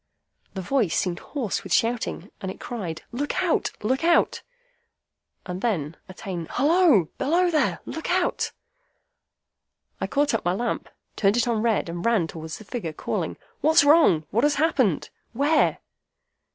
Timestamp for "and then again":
5.45-6.47